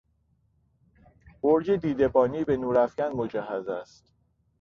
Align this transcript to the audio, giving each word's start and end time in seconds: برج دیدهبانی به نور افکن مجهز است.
برج 1.41 1.71
دیدهبانی 1.71 2.43
به 2.43 2.57
نور 2.57 2.77
افکن 2.77 3.07
مجهز 3.11 3.67
است. 3.67 4.13